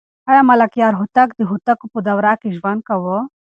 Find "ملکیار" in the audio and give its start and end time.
0.49-0.93